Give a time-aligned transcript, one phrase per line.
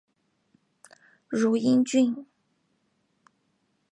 [1.29, 2.25] 汝阴郡。